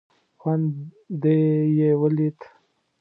خوند 0.39 0.67
دې 1.21 1.39
یې 1.77 1.91
ولید. 2.01 2.37